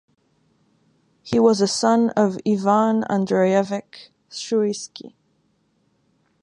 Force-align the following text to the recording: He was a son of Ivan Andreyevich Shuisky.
He 1.21 1.39
was 1.39 1.61
a 1.61 1.67
son 1.67 2.09
of 2.17 2.39
Ivan 2.47 3.03
Andreyevich 3.03 4.09
Shuisky. 4.31 5.13